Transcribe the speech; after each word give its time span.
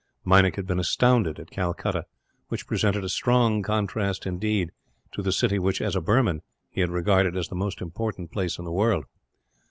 Meinik 0.25 0.55
had 0.55 0.65
been 0.65 0.79
astounded 0.79 1.37
at 1.37 1.51
Calcutta; 1.51 2.05
which 2.47 2.65
presented 2.65 3.03
a 3.03 3.07
strong 3.09 3.61
contrast, 3.61 4.25
indeed, 4.25 4.71
to 5.11 5.21
the 5.21 5.31
city 5.31 5.59
which, 5.59 5.79
as 5.79 5.95
a 5.95 6.01
Burman, 6.01 6.41
he 6.71 6.81
had 6.81 6.89
regarded 6.89 7.37
as 7.37 7.49
the 7.49 7.55
most 7.55 7.81
important 7.81 8.31
place 8.31 8.57
in 8.57 8.65
the 8.65 8.71
world. 8.71 9.05